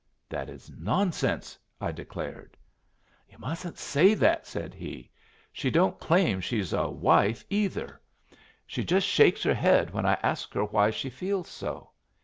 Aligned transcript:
"That 0.29 0.49
is 0.49 0.71
nonsense," 0.79 1.59
I 1.79 1.91
declared. 1.91 2.57
"Yu' 3.29 3.37
mustn't 3.37 3.77
say 3.77 4.15
that," 4.15 4.47
said 4.47 4.73
he. 4.73 5.11
"She 5.53 5.69
don't 5.69 5.99
claim 5.99 6.41
she's 6.41 6.73
a 6.73 6.89
wife, 6.89 7.45
either. 7.51 8.01
She 8.65 8.83
just 8.83 9.05
shakes 9.05 9.43
her 9.43 9.53
head 9.53 9.91
when 9.93 10.07
I 10.07 10.17
asked 10.23 10.55
her 10.55 10.65
why 10.65 10.89
she 10.89 11.11
feels 11.11 11.49
so. 11.49 11.91